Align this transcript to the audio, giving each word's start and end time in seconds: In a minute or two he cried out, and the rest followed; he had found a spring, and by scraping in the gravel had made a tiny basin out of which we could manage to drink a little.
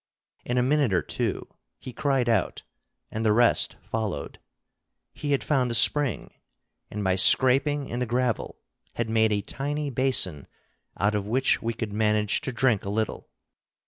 In 0.43 0.57
a 0.57 0.63
minute 0.63 0.93
or 0.95 1.03
two 1.03 1.47
he 1.77 1.93
cried 1.93 2.27
out, 2.27 2.63
and 3.11 3.23
the 3.23 3.31
rest 3.31 3.75
followed; 3.83 4.39
he 5.13 5.31
had 5.31 5.43
found 5.43 5.69
a 5.69 5.75
spring, 5.75 6.33
and 6.89 7.03
by 7.03 7.13
scraping 7.13 7.87
in 7.87 7.99
the 7.99 8.07
gravel 8.07 8.57
had 8.95 9.11
made 9.11 9.31
a 9.31 9.41
tiny 9.41 9.91
basin 9.91 10.47
out 10.97 11.13
of 11.13 11.27
which 11.27 11.61
we 11.61 11.75
could 11.75 11.93
manage 11.93 12.41
to 12.41 12.51
drink 12.51 12.83
a 12.83 12.89
little. 12.89 13.29